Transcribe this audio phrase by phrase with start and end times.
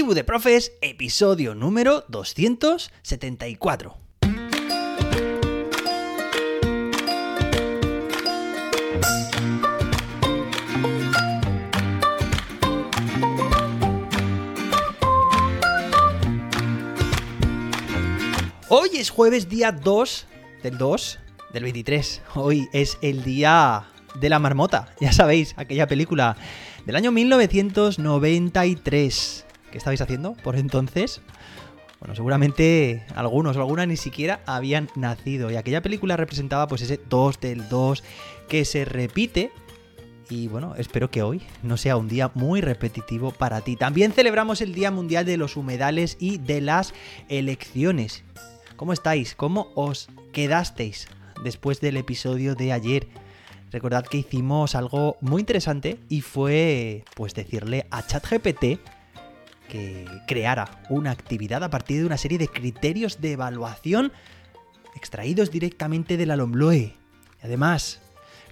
[0.00, 3.98] Tribu de Profes, episodio número 274.
[18.70, 20.26] Hoy es jueves día 2
[20.62, 21.18] del 2
[21.52, 22.22] del 23.
[22.36, 23.84] Hoy es el día
[24.18, 24.94] de la marmota.
[24.98, 26.38] Ya sabéis, aquella película
[26.86, 29.44] del año 1993.
[29.70, 31.20] ¿Qué estabais haciendo por entonces?
[32.00, 35.50] Bueno, seguramente algunos o algunas ni siquiera habían nacido.
[35.50, 38.02] Y aquella película representaba pues ese 2 del 2
[38.48, 39.52] que se repite.
[40.30, 43.76] Y bueno, espero que hoy no sea un día muy repetitivo para ti.
[43.76, 46.94] También celebramos el Día Mundial de los Humedales y de las
[47.28, 48.24] Elecciones.
[48.76, 49.34] ¿Cómo estáis?
[49.34, 51.06] ¿Cómo os quedasteis
[51.44, 53.08] después del episodio de ayer?
[53.72, 58.80] Recordad que hicimos algo muy interesante y fue pues decirle a ChatGPT
[59.70, 64.12] que creara una actividad a partir de una serie de criterios de evaluación
[64.96, 66.94] extraídos directamente de la LOMLOE.
[67.42, 68.00] Además,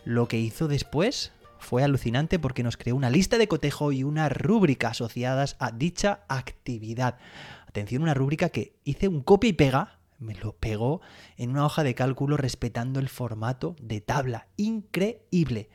[0.05, 4.28] lo que hizo después fue alucinante porque nos creó una lista de cotejo y una
[4.28, 7.19] rúbrica asociadas a dicha actividad.
[7.67, 11.00] Atención, una rúbrica que hice un copia y pega me lo pegó
[11.37, 14.48] en una hoja de cálculo respetando el formato de tabla.
[14.56, 15.69] Increíble.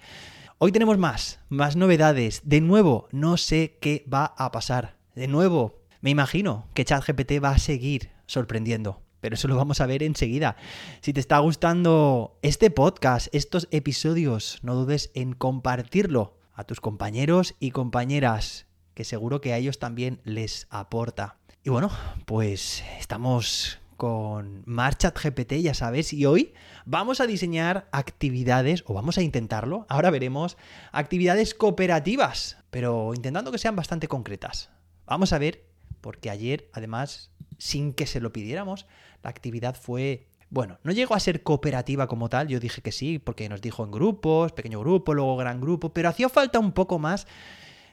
[0.58, 2.42] Hoy tenemos más, más novedades.
[2.44, 5.03] De nuevo, no sé qué va a pasar.
[5.16, 9.02] De nuevo, me imagino que ChatGPT va a seguir sorprendiendo.
[9.22, 10.58] Pero eso lo vamos a ver enseguida.
[11.02, 17.54] Si te está gustando este podcast, estos episodios, no dudes en compartirlo a tus compañeros
[17.60, 21.38] y compañeras, que seguro que a ellos también les aporta.
[21.64, 21.92] Y bueno,
[22.26, 26.54] pues estamos con Marchat GPT, ya sabes, y hoy
[26.86, 30.58] vamos a diseñar actividades, o vamos a intentarlo, ahora veremos,
[30.92, 34.73] actividades cooperativas, pero intentando que sean bastante concretas.
[35.14, 35.64] Vamos a ver,
[36.02, 38.88] porque ayer, además, sin que se lo pidiéramos,
[39.22, 43.20] la actividad fue bueno, no llegó a ser cooperativa como tal, yo dije que sí,
[43.20, 46.98] porque nos dijo en grupos, pequeño grupo, luego gran grupo, pero hacía falta un poco
[46.98, 47.28] más,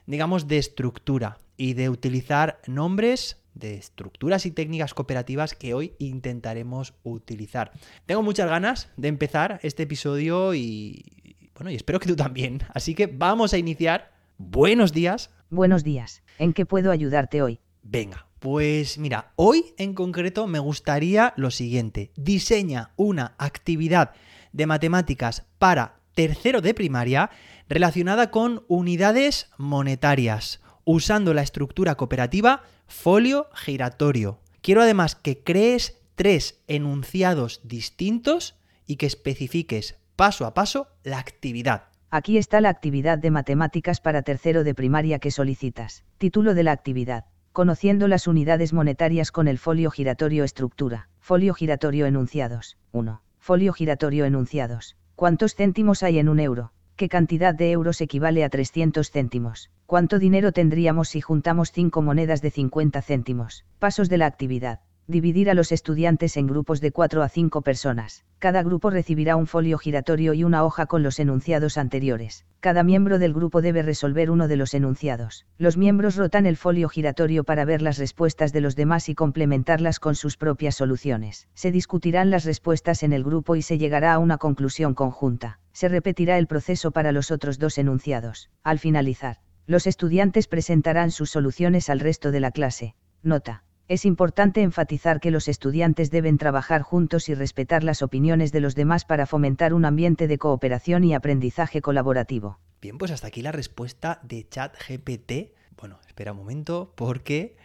[0.06, 6.94] digamos, de estructura y de utilizar nombres de estructuras y técnicas cooperativas que hoy intentaremos
[7.02, 7.70] utilizar.
[8.06, 11.04] Tengo muchas ganas de empezar este episodio y
[11.54, 12.62] bueno, y espero que tú también.
[12.72, 14.19] Así que vamos a iniciar.
[14.42, 15.28] Buenos días.
[15.50, 16.22] Buenos días.
[16.38, 17.60] ¿En qué puedo ayudarte hoy?
[17.82, 22.10] Venga, pues mira, hoy en concreto me gustaría lo siguiente.
[22.16, 24.12] Diseña una actividad
[24.52, 27.28] de matemáticas para tercero de primaria
[27.68, 34.40] relacionada con unidades monetarias, usando la estructura cooperativa folio giratorio.
[34.62, 41.89] Quiero además que crees tres enunciados distintos y que especifiques paso a paso la actividad.
[42.12, 46.04] Aquí está la actividad de matemáticas para tercero de primaria que solicitas.
[46.18, 47.26] Título de la actividad.
[47.52, 51.08] Conociendo las unidades monetarias con el folio giratorio estructura.
[51.20, 52.78] Folio giratorio enunciados.
[52.90, 53.22] 1.
[53.38, 54.96] Folio giratorio enunciados.
[55.14, 56.72] ¿Cuántos céntimos hay en un euro?
[56.96, 59.70] ¿Qué cantidad de euros equivale a 300 céntimos?
[59.86, 63.64] ¿Cuánto dinero tendríamos si juntamos 5 monedas de 50 céntimos?
[63.78, 64.80] Pasos de la actividad.
[65.10, 68.24] Dividir a los estudiantes en grupos de 4 a 5 personas.
[68.38, 72.44] Cada grupo recibirá un folio giratorio y una hoja con los enunciados anteriores.
[72.60, 75.46] Cada miembro del grupo debe resolver uno de los enunciados.
[75.58, 79.98] Los miembros rotan el folio giratorio para ver las respuestas de los demás y complementarlas
[79.98, 81.48] con sus propias soluciones.
[81.54, 85.88] Se discutirán las respuestas en el grupo y se llegará a una conclusión conjunta se
[85.88, 88.50] repetirá el proceso para los otros dos enunciados.
[88.62, 92.96] Al finalizar, los estudiantes presentarán sus soluciones al resto de la clase.
[93.22, 93.64] Nota.
[93.90, 98.76] Es importante enfatizar que los estudiantes deben trabajar juntos y respetar las opiniones de los
[98.76, 102.60] demás para fomentar un ambiente de cooperación y aprendizaje colaborativo.
[102.80, 105.56] Bien, pues hasta aquí la respuesta de ChatGPT.
[105.76, 107.56] Bueno, espera un momento porque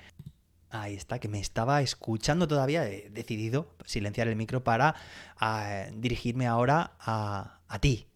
[0.72, 2.90] Ahí está, que me estaba escuchando todavía.
[2.90, 4.96] He decidido silenciar el micro para
[5.40, 8.08] ah, dirigirme ahora a, a ti,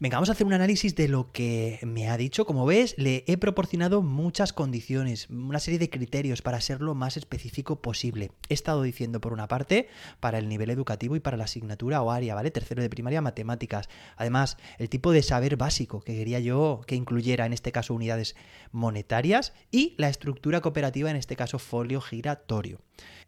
[0.00, 2.46] Venga, vamos a hacer un análisis de lo que me ha dicho.
[2.46, 7.16] Como ves, le he proporcionado muchas condiciones, una serie de criterios para ser lo más
[7.16, 8.30] específico posible.
[8.48, 9.88] He estado diciendo, por una parte,
[10.20, 12.52] para el nivel educativo y para la asignatura o área, ¿vale?
[12.52, 13.88] Tercero de primaria, matemáticas.
[14.16, 18.36] Además, el tipo de saber básico que quería yo que incluyera, en este caso, unidades
[18.70, 22.78] monetarias y la estructura cooperativa, en este caso, folio giratorio.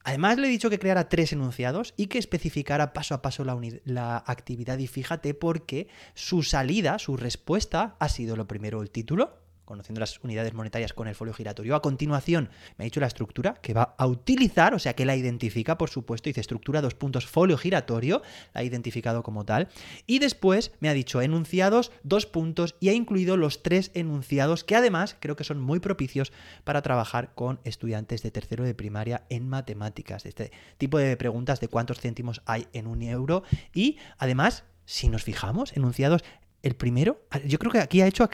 [0.02, 4.17] Además le he dicho que creara tres enunciados y que especificara paso a paso la,
[4.26, 9.40] actividad y fíjate porque su salida, su respuesta ha sido lo primero el título,
[9.70, 11.76] conociendo las unidades monetarias con el folio giratorio.
[11.76, 15.14] A continuación, me ha dicho la estructura que va a utilizar, o sea que la
[15.14, 18.20] identifica, por supuesto, dice estructura dos puntos folio giratorio,
[18.52, 19.69] la ha identificado como tal.
[20.08, 24.75] Y después me ha dicho enunciados dos puntos y ha incluido los tres enunciados que
[24.75, 26.32] además creo que son muy propicios
[26.64, 30.26] para trabajar con estudiantes de tercero de primaria en matemáticas.
[30.26, 35.22] Este tipo de preguntas de cuántos céntimos hay en un euro y además si nos
[35.22, 36.25] fijamos, enunciados
[36.62, 38.29] el primero, yo creo que aquí ha hecho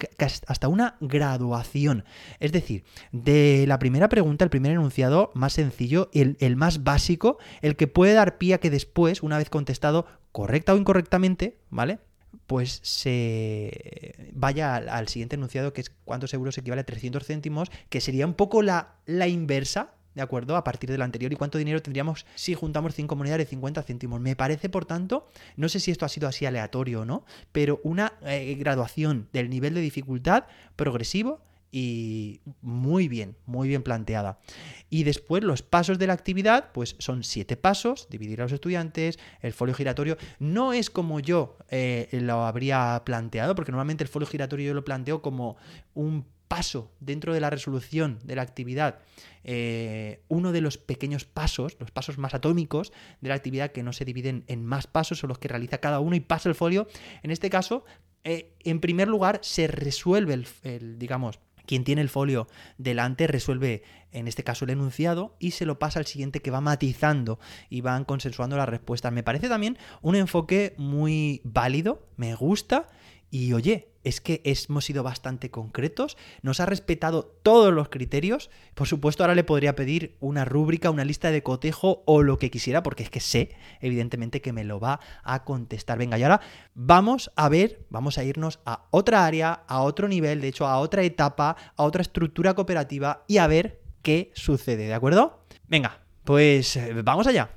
[0.47, 2.05] hasta una graduación.
[2.41, 7.77] Es decir, de la primera pregunta, el primer enunciado más sencillo, el, más básico, el
[7.77, 11.99] que puede dar pie a que después, una vez contestado correcta o incorrectamente, ¿vale?
[12.47, 18.01] Pues se vaya al, siguiente enunciado, que es cuántos euros equivale a 300 céntimos, que
[18.01, 20.57] sería un poco la inversa ¿de acuerdo?
[20.57, 24.19] A partir del anterior y cuánto dinero tendríamos si juntamos 5 monedas de 50 céntimos.
[24.19, 27.81] Me parece, por tanto, no sé si esto ha sido así aleatorio o no, pero
[27.85, 34.39] una eh, graduación del nivel de dificultad progresivo y muy bien, muy bien planteada.
[34.89, 39.19] Y después los pasos de la actividad, pues son siete pasos, dividir a los estudiantes,
[39.43, 40.17] el folio giratorio.
[40.39, 44.85] No es como yo eh, lo habría planteado, porque normalmente el folio giratorio yo lo
[44.85, 45.59] planteo como
[45.93, 48.99] un paso dentro de la resolución de la actividad,
[49.45, 53.93] eh, uno de los pequeños pasos, los pasos más atómicos de la actividad que no
[53.93, 56.89] se dividen en más pasos, son los que realiza cada uno y pasa el folio.
[57.23, 57.85] En este caso,
[58.25, 62.49] eh, en primer lugar, se resuelve el, digamos, quien tiene el folio
[62.79, 63.83] delante resuelve,
[64.13, 67.39] en este caso, el enunciado y se lo pasa al siguiente que va matizando
[67.69, 69.13] y van consensuando las respuestas.
[69.13, 72.89] Me parece también un enfoque muy válido, me gusta
[73.31, 78.51] y oye, es que hemos sido bastante concretos, nos ha respetado todos los criterios.
[78.75, 82.49] Por supuesto, ahora le podría pedir una rúbrica, una lista de cotejo o lo que
[82.49, 85.99] quisiera, porque es que sé, evidentemente, que me lo va a contestar.
[85.99, 86.41] Venga, y ahora
[86.75, 90.79] vamos a ver, vamos a irnos a otra área, a otro nivel, de hecho, a
[90.79, 95.41] otra etapa, a otra estructura cooperativa y a ver qué sucede, ¿de acuerdo?
[95.67, 97.51] Venga, pues eh, vamos allá.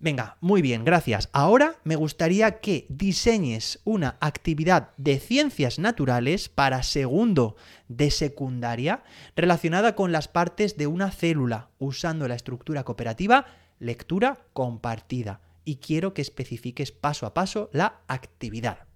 [0.00, 1.28] Venga, muy bien, gracias.
[1.32, 7.56] Ahora me gustaría que diseñes una actividad de ciencias naturales para segundo
[7.88, 9.02] de secundaria
[9.34, 13.46] relacionada con las partes de una célula, usando la estructura cooperativa
[13.78, 15.40] lectura compartida.
[15.64, 18.86] Y quiero que especifiques paso a paso la actividad.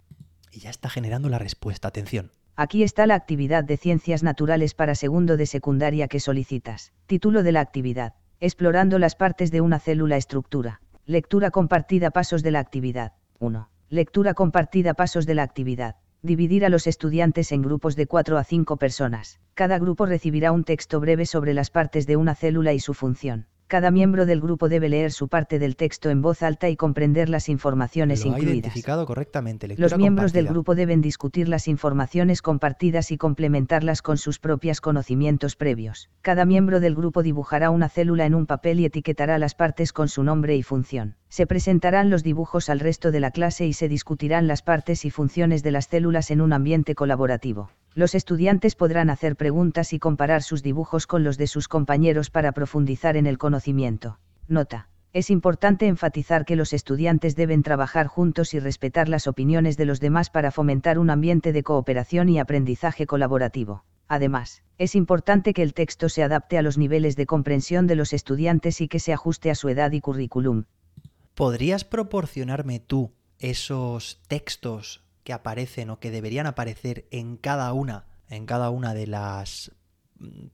[0.50, 1.88] Y ya está generando la respuesta.
[1.88, 2.30] Atención.
[2.56, 6.92] Aquí está la actividad de ciencias naturales para segundo de secundaria que solicitas.
[7.06, 8.14] Título de la actividad.
[8.40, 10.80] Explorando las partes de una célula estructura.
[11.06, 13.14] Lectura compartida Pasos de la actividad.
[13.40, 13.68] 1.
[13.88, 15.96] Lectura compartida Pasos de la actividad.
[16.22, 19.40] Dividir a los estudiantes en grupos de 4 a 5 personas.
[19.54, 23.46] Cada grupo recibirá un texto breve sobre las partes de una célula y su función.
[23.72, 27.30] Cada miembro del grupo debe leer su parte del texto en voz alta y comprender
[27.30, 28.52] las informaciones Lo incluidas.
[28.52, 29.66] Identificado correctamente.
[29.78, 35.56] Los miembros del grupo deben discutir las informaciones compartidas y complementarlas con sus propios conocimientos
[35.56, 36.10] previos.
[36.20, 40.10] Cada miembro del grupo dibujará una célula en un papel y etiquetará las partes con
[40.10, 41.16] su nombre y función.
[41.30, 45.10] Se presentarán los dibujos al resto de la clase y se discutirán las partes y
[45.10, 47.70] funciones de las células en un ambiente colaborativo.
[47.94, 52.52] Los estudiantes podrán hacer preguntas y comparar sus dibujos con los de sus compañeros para
[52.52, 54.18] profundizar en el conocimiento.
[54.48, 54.88] Nota.
[55.12, 60.00] Es importante enfatizar que los estudiantes deben trabajar juntos y respetar las opiniones de los
[60.00, 63.84] demás para fomentar un ambiente de cooperación y aprendizaje colaborativo.
[64.08, 68.14] Además, es importante que el texto se adapte a los niveles de comprensión de los
[68.14, 70.64] estudiantes y que se ajuste a su edad y currículum.
[71.34, 78.46] ¿Podrías proporcionarme tú esos textos que aparecen o que deberían aparecer en cada una, en
[78.46, 79.72] cada una de las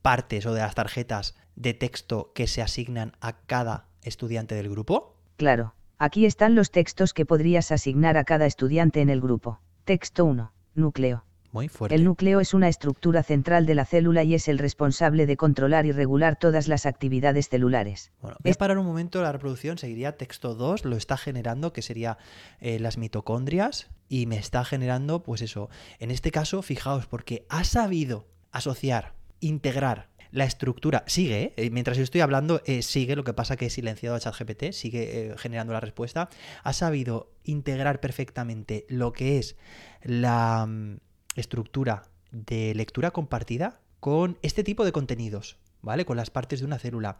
[0.01, 5.15] partes o de las tarjetas de texto que se asignan a cada estudiante del grupo?
[5.37, 9.59] Claro, aquí están los textos que podrías asignar a cada estudiante en el grupo.
[9.85, 11.25] Texto 1, núcleo.
[11.51, 11.95] Muy fuerte.
[11.95, 15.85] El núcleo es una estructura central de la célula y es el responsable de controlar
[15.85, 18.11] y regular todas las actividades celulares.
[18.21, 21.81] Bueno, voy a parar un momento la reproducción, seguiría texto 2, lo está generando, que
[21.81, 22.17] sería
[22.59, 27.63] eh, las mitocondrias, y me está generando, pues eso, en este caso, fijaos, porque ha
[27.63, 31.53] sabido asociar, integrar la estructura, sigue, ¿eh?
[31.57, 35.33] Eh, mientras yo estoy hablando, sigue, lo que pasa que he silenciado a ChatGPT, sigue
[35.37, 36.29] generando la respuesta,
[36.63, 39.55] ha sabido integrar perfectamente lo que es
[40.03, 40.97] la mm,
[41.39, 46.05] estructura de lectura compartida con este tipo de contenidos, ¿vale?
[46.05, 47.19] Con las partes de una célula.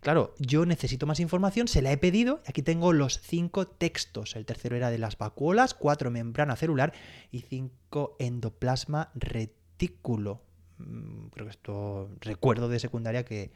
[0.00, 4.36] Claro, yo necesito más información, se la he pedido, aquí tengo los cinco textos.
[4.36, 6.92] El tercero era de las vacuolas, cuatro membrana celular
[7.30, 10.42] y cinco endoplasma retículo.
[10.78, 13.50] mm, creo que esto recuerdo de secundaria que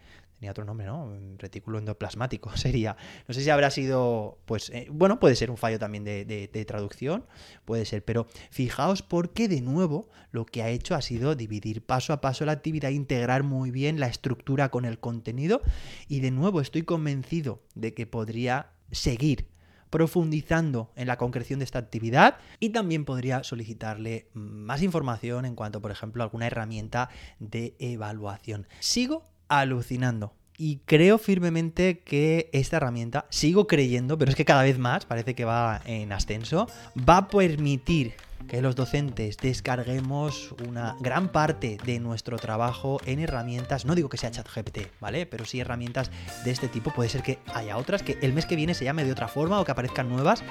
[0.45, 1.17] tenía otro nombre, ¿no?
[1.39, 2.97] Retículo endoplasmático sería.
[3.27, 6.65] No sé si habrá sido, pues, eh, bueno, puede ser un fallo también de, de,
[6.65, 7.25] traducción,
[7.65, 12.13] puede ser, pero fijaos porque de nuevo lo que ha hecho ha sido dividir paso
[12.13, 15.63] a paso la actividad, integrar muy bien la estructura con el contenido
[16.09, 19.49] y de nuevo estoy convencido de que podría seguir
[19.95, 25.81] profundizando en la concreción de esta actividad y también podría solicitarle más información en cuanto,
[25.81, 28.67] por ejemplo, a alguna herramienta de evaluación.
[28.81, 30.33] Sigo alucinando.
[30.57, 35.35] Y creo firmemente que esta herramienta, sigo creyendo, pero es que cada vez más, parece
[35.35, 38.15] que va en ascenso, va a permitir
[38.47, 44.17] que los docentes descarguemos una gran parte de nuestro trabajo en herramientas, no digo que
[44.17, 45.27] sea ChatGPT, ¿vale?
[45.27, 46.11] Pero sí herramientas
[46.45, 49.05] de este tipo, puede ser que haya otras que el mes que viene se llame
[49.05, 50.45] de otra forma o que aparezcan nuevas,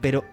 [0.00, 0.24] pero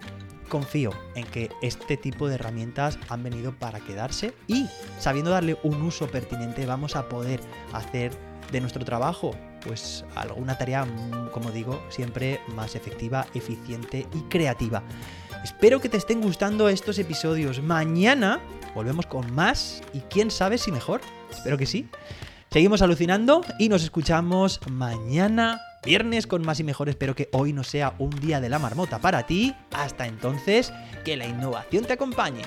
[0.48, 4.66] confío en que este tipo de herramientas han venido para quedarse y
[4.98, 7.40] sabiendo darle un uso pertinente vamos a poder
[7.72, 8.12] hacer
[8.50, 9.32] de nuestro trabajo
[9.64, 14.82] pues alguna tarea, mm, como digo, siempre más efectiva, eficiente y creativa.
[15.44, 17.62] Espero que te estén gustando estos episodios.
[17.62, 18.40] Mañana
[18.74, 21.00] volvemos con más y quién sabe si mejor.
[21.30, 21.88] Espero que sí.
[22.50, 26.90] Seguimos alucinando y nos escuchamos mañana viernes con más y mejor.
[26.90, 29.54] Espero que hoy no sea un día de la marmota para ti.
[29.72, 30.70] Hasta entonces,
[31.02, 32.42] que la innovación te acompañe.